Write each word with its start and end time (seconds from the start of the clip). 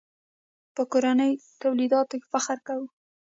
په 0.75 0.81
کورنیو 0.91 1.41
تولیداتو 1.61 2.15
فخر 2.31 2.57
کوو. 2.67 2.87